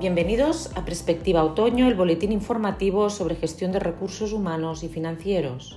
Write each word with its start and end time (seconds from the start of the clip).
Bienvenidos 0.00 0.70
a 0.76 0.84
Perspectiva 0.84 1.42
Otoño, 1.42 1.88
el 1.88 1.96
boletín 1.96 2.30
informativo 2.30 3.10
sobre 3.10 3.34
gestión 3.34 3.72
de 3.72 3.80
recursos 3.80 4.32
humanos 4.32 4.84
y 4.84 4.88
financieros. 4.88 5.76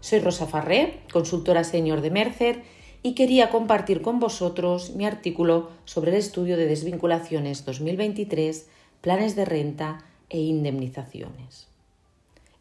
Soy 0.00 0.18
Rosa 0.18 0.46
Farré, 0.46 1.00
consultora 1.10 1.64
senior 1.64 2.02
de 2.02 2.10
Mercer, 2.10 2.64
y 3.02 3.14
quería 3.14 3.48
compartir 3.48 4.02
con 4.02 4.20
vosotros 4.20 4.94
mi 4.94 5.06
artículo 5.06 5.70
sobre 5.86 6.10
el 6.10 6.18
estudio 6.18 6.58
de 6.58 6.66
desvinculaciones 6.66 7.64
2023, 7.64 8.68
planes 9.00 9.36
de 9.36 9.46
renta 9.46 10.04
e 10.28 10.38
indemnizaciones. 10.38 11.68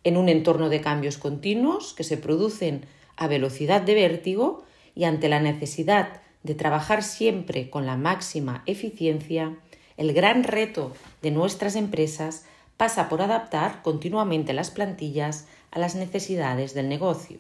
En 0.06 0.16
un 0.16 0.30
entorno 0.30 0.70
de 0.70 0.80
cambios 0.80 1.18
continuos 1.18 1.94
que 1.94 2.06
se 2.06 2.16
producen 2.16 2.86
a 3.18 3.28
velocidad 3.28 3.82
de 3.82 3.96
vértigo 3.96 4.64
y 4.96 5.04
ante 5.04 5.28
la 5.28 5.42
necesidad 5.42 6.22
de 6.44 6.56
trabajar 6.56 7.04
siempre 7.04 7.70
con 7.70 7.86
la 7.86 7.98
máxima 7.98 8.64
eficiencia, 8.66 9.58
el 9.98 10.14
gran 10.14 10.44
reto 10.44 10.94
de 11.22 11.32
nuestras 11.32 11.76
empresas 11.76 12.46
pasa 12.78 13.08
por 13.08 13.22
adaptar 13.22 13.82
continuamente 13.82 14.54
las 14.54 14.72
plantillas 14.72 15.48
a 15.72 15.80
las 15.80 15.96
necesidades 15.96 16.74
del 16.74 16.90
negocio. 16.90 17.40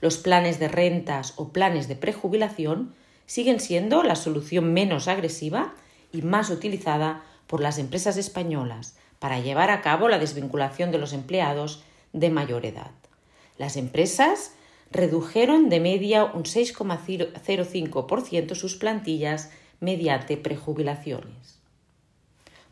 Los 0.00 0.18
planes 0.18 0.60
de 0.60 0.68
rentas 0.68 1.32
o 1.36 1.48
planes 1.48 1.88
de 1.88 1.96
prejubilación 1.96 2.94
siguen 3.26 3.58
siendo 3.58 4.02
la 4.02 4.16
solución 4.16 4.72
menos 4.72 5.08
agresiva 5.08 5.74
y 6.12 6.22
más 6.22 6.50
utilizada 6.50 7.22
por 7.46 7.60
las 7.60 7.78
empresas 7.78 8.16
españolas 8.16 8.96
para 9.18 9.40
llevar 9.40 9.70
a 9.70 9.80
cabo 9.80 10.08
la 10.08 10.18
desvinculación 10.18 10.92
de 10.92 10.98
los 10.98 11.12
empleados 11.12 11.82
de 12.12 12.30
mayor 12.30 12.66
edad. 12.66 12.90
Las 13.58 13.76
empresas 13.76 14.52
redujeron 14.90 15.70
de 15.70 15.80
media 15.80 16.24
un 16.24 16.44
6,05% 16.44 18.54
sus 18.54 18.76
plantillas 18.76 19.50
mediante 19.80 20.36
prejubilaciones. 20.36 21.53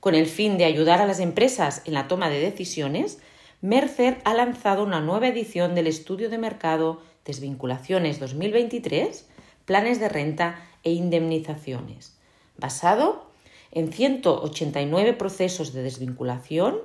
Con 0.03 0.17
el 0.17 0.27
fin 0.27 0.58
de 0.58 0.64
ayudar 0.64 1.00
a 1.00 1.06
las 1.06 1.20
empresas 1.20 1.81
en 1.84 1.95
la 1.95 2.08
toma 2.08 2.28
de 2.28 2.41
decisiones, 2.41 3.20
Mercer 3.61 4.20
ha 4.25 4.34
lanzado 4.34 4.83
una 4.83 5.00
nueva 5.00 5.28
edición 5.28 5.77
del 5.77 5.86
estudio 5.86 6.28
de 6.28 6.39
mercado 6.39 7.00
Desvinculaciones 7.25 8.19
2023, 8.19 9.28
planes 9.64 10.00
de 10.00 10.08
renta 10.08 10.61
e 10.83 10.91
indemnizaciones, 10.91 12.19
basado 12.58 13.30
en 13.70 13.92
189 13.92 15.12
procesos 15.12 15.73
de 15.73 15.84
desvinculación 15.84 16.80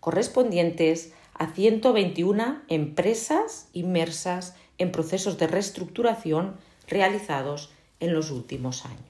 correspondientes 0.00 1.14
a 1.32 1.46
121 1.46 2.60
empresas 2.68 3.68
inmersas 3.72 4.56
en 4.76 4.92
procesos 4.92 5.38
de 5.38 5.46
reestructuración 5.46 6.58
realizados 6.86 7.70
en 7.98 8.12
los 8.12 8.30
últimos 8.30 8.84
años. 8.84 9.07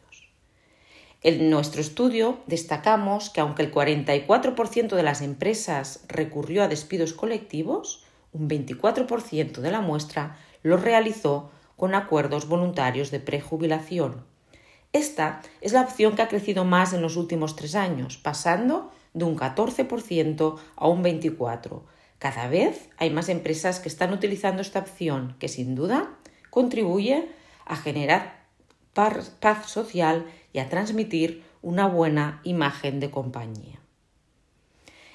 En 1.21 1.51
nuestro 1.51 1.81
estudio 1.81 2.39
destacamos 2.47 3.29
que 3.29 3.41
aunque 3.41 3.63
el 3.63 3.73
44% 3.73 4.95
de 4.95 5.03
las 5.03 5.21
empresas 5.21 6.05
recurrió 6.07 6.63
a 6.63 6.69
despidos 6.69 7.13
colectivos, 7.13 8.05
un 8.33 8.49
24% 8.49 9.59
de 9.59 9.71
la 9.73 9.81
muestra 9.81 10.37
lo 10.63 10.77
realizó 10.77 11.51
con 11.77 11.97
acuerdos 11.97 12.47
voluntarios 12.47 13.11
de 13.11 13.19
prejubilación. 13.19 14.25
Esta 14.93 15.43
es 15.61 15.73
la 15.73 15.83
opción 15.83 16.15
que 16.15 16.23
ha 16.23 16.29
crecido 16.29 16.65
más 16.65 16.93
en 16.93 17.03
los 17.03 17.17
últimos 17.17 17.57
tres 17.57 17.75
años, 17.75 18.17
pasando 18.17 18.93
de 19.13 19.25
un 19.25 19.37
14% 19.37 20.57
a 20.77 20.89
un 20.89 21.03
24%. 21.03 21.83
Cada 22.19 22.49
vez 22.49 22.91
hay 22.97 23.11
más 23.11 23.29
empresas 23.29 23.81
que 23.81 23.89
están 23.89 24.13
utilizando 24.13 24.63
esta 24.63 24.81
opción, 24.81 25.37
que 25.39 25.49
sin 25.49 25.75
duda 25.75 26.11
contribuye 26.51 27.29
a 27.65 27.77
generar 27.77 28.38
paz 28.99 29.71
social 29.71 30.27
y 30.53 30.59
a 30.59 30.69
transmitir 30.69 31.45
una 31.63 31.87
buena 31.87 32.41
imagen 32.43 32.99
de 32.99 33.11
compañía. 33.11 33.79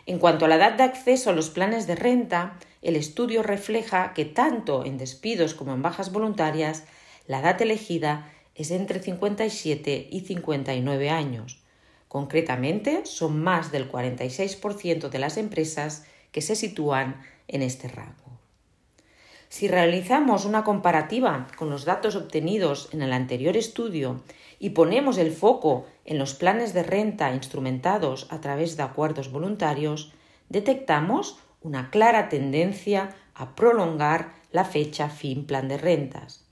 En 0.05 0.19
cuanto 0.19 0.45
a 0.45 0.47
la 0.47 0.55
edad 0.55 0.73
de 0.73 0.83
acceso 0.83 1.29
a 1.29 1.33
los 1.33 1.49
planes 1.49 1.85
de 1.85 1.95
renta, 1.95 2.57
el 2.81 2.95
estudio 2.95 3.43
refleja 3.43 4.13
que 4.13 4.25
tanto 4.25 4.85
en 4.85 4.97
despidos 4.97 5.53
como 5.53 5.73
en 5.73 5.81
bajas 5.81 6.11
voluntarias, 6.13 6.85
la 7.27 7.39
edad 7.39 7.61
elegida 7.61 8.31
es 8.55 8.71
entre 8.71 9.01
57 9.01 10.07
y 10.09 10.21
59 10.21 11.09
años. 11.09 11.61
Concretamente, 12.07 13.05
son 13.05 13.41
más 13.41 13.71
del 13.71 13.91
46% 13.91 15.09
de 15.09 15.19
las 15.19 15.37
empresas 15.37 16.05
que 16.31 16.41
se 16.41 16.55
sitúan 16.55 17.21
en 17.47 17.61
este 17.61 17.87
rango. 17.87 18.22
Si 19.53 19.67
realizamos 19.67 20.45
una 20.45 20.63
comparativa 20.63 21.45
con 21.57 21.69
los 21.69 21.85
datos 21.85 22.15
obtenidos 22.15 22.89
en 22.91 23.03
el 23.03 23.13
anterior 23.13 23.55
estudio 23.55 24.23
y 24.57 24.71
ponemos 24.71 25.19
el 25.19 25.31
foco 25.31 25.85
en 26.05 26.17
los 26.17 26.33
planes 26.33 26.73
de 26.73 26.81
renta 26.81 27.31
instrumentados 27.35 28.25
a 28.31 28.41
través 28.41 28.77
de 28.77 28.81
acuerdos 28.81 29.31
voluntarios, 29.31 30.11
detectamos 30.49 31.37
una 31.61 31.91
clara 31.91 32.29
tendencia 32.29 33.15
a 33.35 33.53
prolongar 33.53 34.33
la 34.51 34.65
fecha 34.65 35.07
fin 35.09 35.45
plan 35.45 35.67
de 35.67 35.77
rentas. 35.77 36.47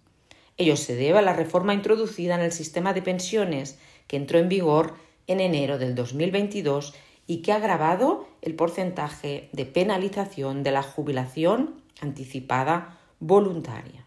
Ello 0.58 0.78
se 0.78 0.94
debe 0.94 1.18
a 1.18 1.24
la 1.24 1.34
reforma 1.34 1.74
introducida 1.74 2.36
en 2.36 2.42
el 2.42 2.52
sistema 2.52 2.94
de 2.94 3.02
pensiones 3.02 3.80
que 4.06 4.18
entró 4.18 4.38
en 4.38 4.48
vigor 4.48 4.94
en 5.26 5.40
enero 5.40 5.80
del 5.80 5.96
2022 5.96 6.94
y 7.26 7.42
que 7.42 7.52
ha 7.52 7.56
agravado 7.56 8.28
el 8.44 8.54
porcentaje 8.54 9.50
de 9.54 9.66
penalización 9.66 10.62
de 10.62 10.72
la 10.72 10.84
jubilación 10.84 11.81
anticipada 12.02 13.00
voluntaria. 13.20 14.06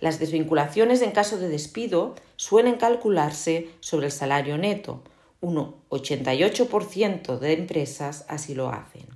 Las 0.00 0.18
desvinculaciones 0.18 1.02
en 1.02 1.12
caso 1.12 1.38
de 1.38 1.48
despido 1.48 2.14
suelen 2.36 2.76
calcularse 2.76 3.70
sobre 3.80 4.06
el 4.06 4.12
salario 4.12 4.56
neto. 4.58 5.02
Un 5.40 5.74
88% 5.90 7.38
de 7.38 7.52
empresas 7.52 8.24
así 8.28 8.54
lo 8.54 8.70
hacen. 8.70 9.06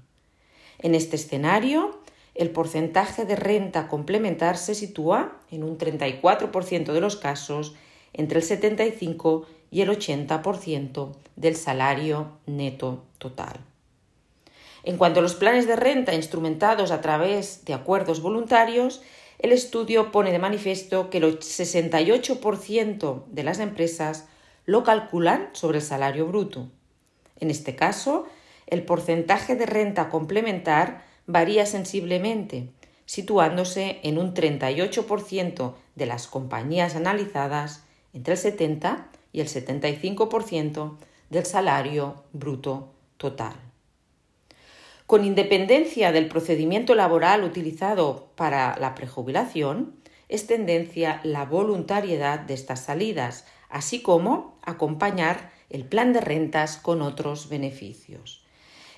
En 0.78 0.94
este 0.94 1.16
escenario, 1.16 2.00
el 2.34 2.50
porcentaje 2.50 3.24
de 3.24 3.36
renta 3.36 3.88
complementar 3.88 4.58
se 4.58 4.74
sitúa 4.74 5.40
en 5.50 5.64
un 5.64 5.78
34% 5.78 6.92
de 6.92 7.00
los 7.00 7.16
casos 7.16 7.74
entre 8.12 8.40
el 8.40 8.44
75 8.44 9.46
y 9.70 9.80
el 9.80 9.90
80% 9.90 11.12
del 11.36 11.56
salario 11.56 12.38
neto 12.46 13.04
total. 13.18 13.60
En 14.84 14.98
cuanto 14.98 15.20
a 15.20 15.22
los 15.22 15.34
planes 15.34 15.66
de 15.66 15.76
renta 15.76 16.14
instrumentados 16.14 16.90
a 16.90 17.00
través 17.00 17.64
de 17.64 17.72
acuerdos 17.72 18.20
voluntarios, 18.20 19.00
el 19.38 19.50
estudio 19.52 20.12
pone 20.12 20.30
de 20.30 20.38
manifiesto 20.38 21.08
que 21.08 21.18
el 21.18 21.38
68% 21.38 23.24
de 23.26 23.44
las 23.44 23.60
empresas 23.60 24.26
lo 24.66 24.84
calculan 24.84 25.48
sobre 25.52 25.78
el 25.78 25.84
salario 25.84 26.26
bruto. 26.26 26.68
En 27.40 27.50
este 27.50 27.74
caso, 27.74 28.26
el 28.66 28.84
porcentaje 28.84 29.56
de 29.56 29.66
renta 29.66 30.10
complementar 30.10 31.04
varía 31.26 31.64
sensiblemente, 31.64 32.68
situándose 33.06 34.00
en 34.02 34.18
un 34.18 34.34
38% 34.34 35.74
de 35.94 36.06
las 36.06 36.26
compañías 36.26 36.94
analizadas 36.94 37.84
entre 38.12 38.34
el 38.34 38.38
70 38.38 39.08
y 39.32 39.40
el 39.40 39.48
75% 39.48 40.96
del 41.30 41.46
salario 41.46 42.22
bruto 42.32 42.90
total. 43.16 43.73
Con 45.06 45.24
independencia 45.24 46.12
del 46.12 46.28
procedimiento 46.28 46.94
laboral 46.94 47.44
utilizado 47.44 48.30
para 48.36 48.76
la 48.78 48.94
prejubilación, 48.94 49.94
es 50.30 50.46
tendencia 50.46 51.20
la 51.24 51.44
voluntariedad 51.44 52.40
de 52.40 52.54
estas 52.54 52.80
salidas, 52.80 53.44
así 53.68 54.00
como 54.00 54.58
acompañar 54.62 55.52
el 55.68 55.84
plan 55.84 56.14
de 56.14 56.22
rentas 56.22 56.78
con 56.78 57.02
otros 57.02 57.50
beneficios. 57.50 58.44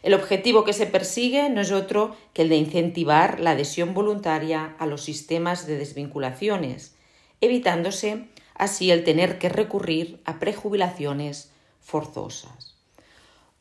El 0.05 0.15
objetivo 0.15 0.63
que 0.63 0.73
se 0.73 0.87
persigue 0.87 1.49
no 1.49 1.61
es 1.61 1.73
otro 1.73 2.15
que 2.33 2.43
el 2.43 2.51
de 2.51 2.57
incentivar 2.57 3.41
la 3.41 3.51
adhesión 3.51 3.93
voluntaria 3.93 4.77
a 4.79 4.87
los 4.87 5.03
sistemas 5.03 5.67
de 5.67 5.77
desvinculaciones, 5.77 6.95
evitándose 7.41 8.29
así 8.55 8.93
el 8.93 9.03
tener 9.03 9.39
que 9.39 9.49
recurrir 9.49 10.21
a 10.25 10.39
prejubilaciones 10.39 11.51
forzosas. 11.81 12.76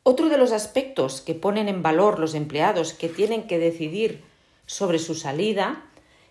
Otro 0.07 0.29
de 0.29 0.37
los 0.37 0.51
aspectos 0.51 1.19
que 1.19 1.33
ponen 1.33 1.67
en 1.67 1.81
valor 1.81 2.19
los 2.19 2.35
empleados 2.35 2.93
que 2.93 3.09
tienen 3.09 3.47
que 3.47 3.57
decidir 3.57 4.23
sobre 4.67 4.99
su 4.99 5.15
salida 5.15 5.81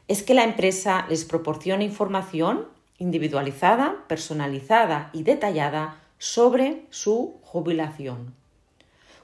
es 0.07 0.23
que 0.23 0.33
la 0.33 0.45
empresa 0.45 1.07
les 1.09 1.25
proporciona 1.25 1.83
información 1.83 2.69
individualizada, 2.99 4.05
personalizada 4.07 5.11
y 5.13 5.25
detallada 5.25 6.01
sobre 6.19 6.87
su 6.91 7.35
jubilación. 7.43 8.33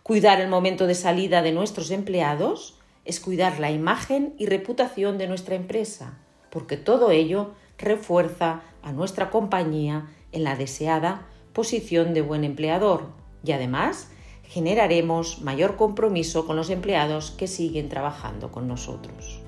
Cuidar 0.02 0.40
el 0.40 0.48
momento 0.48 0.88
de 0.88 0.96
salida 0.96 1.42
de 1.42 1.52
nuestros 1.52 1.92
empleados 1.92 2.74
es 3.04 3.20
cuidar 3.20 3.60
la 3.60 3.70
imagen 3.70 4.34
y 4.36 4.46
reputación 4.46 5.16
de 5.16 5.28
nuestra 5.28 5.54
empresa, 5.54 6.18
porque 6.50 6.76
todo 6.76 7.12
ello 7.12 7.52
refuerza 7.78 8.62
a 8.82 8.90
nuestra 8.90 9.30
compañía 9.30 10.08
en 10.32 10.42
la 10.42 10.56
deseada 10.56 11.28
posición 11.52 12.14
de 12.14 12.22
buen 12.22 12.42
empleador 12.42 13.10
y 13.44 13.52
además 13.52 14.10
generaremos 14.50 15.40
mayor 15.42 15.76
compromiso 15.76 16.44
con 16.44 16.56
los 16.56 16.70
empleados 16.70 17.30
que 17.30 17.46
siguen 17.46 17.88
trabajando 17.88 18.50
con 18.50 18.66
nosotros. 18.66 19.40